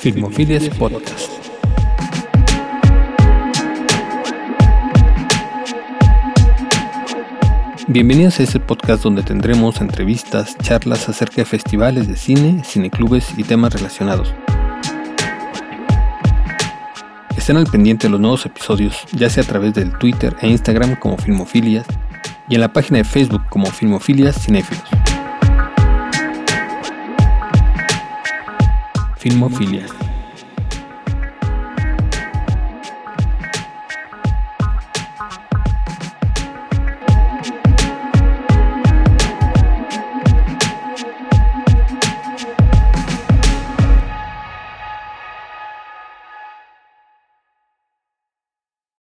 Filmofilias 0.00 0.66
Podcast. 0.78 1.30
Bienvenidos 7.86 8.40
a 8.40 8.44
este 8.44 8.60
podcast 8.60 9.02
donde 9.02 9.22
tendremos 9.22 9.82
entrevistas, 9.82 10.56
charlas 10.62 11.06
acerca 11.10 11.36
de 11.36 11.44
festivales 11.44 12.08
de 12.08 12.16
cine, 12.16 12.64
cineclubes 12.64 13.34
y 13.36 13.44
temas 13.44 13.74
relacionados. 13.74 14.34
Estén 17.36 17.58
al 17.58 17.66
pendiente 17.66 18.06
de 18.06 18.12
los 18.12 18.20
nuevos 18.20 18.46
episodios, 18.46 19.04
ya 19.12 19.28
sea 19.28 19.42
a 19.42 19.46
través 19.46 19.74
del 19.74 19.92
Twitter 19.98 20.34
e 20.40 20.48
Instagram 20.48 20.96
como 20.96 21.18
Filmofilias 21.18 21.86
y 22.48 22.54
en 22.54 22.62
la 22.62 22.72
página 22.72 22.96
de 22.96 23.04
Facebook 23.04 23.42
como 23.50 23.66
Filmofilias 23.66 24.40
Cinéfilos. 24.40 24.99
Filmofilia. 29.20 30.09